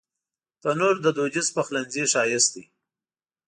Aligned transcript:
تنور 0.61 0.95
د 1.01 1.07
دودیز 1.17 1.47
پخلنځي 1.55 2.03
ښایست 2.13 2.49
دی 2.55 2.63